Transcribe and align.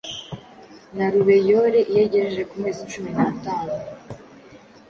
na 0.95 1.05
rubeyore. 1.13 1.79
Iyo 1.91 2.01
agejeje 2.07 2.41
ku 2.49 2.55
mezi 2.63 2.81
cumi 2.91 3.09
n’atanu, 3.15 3.73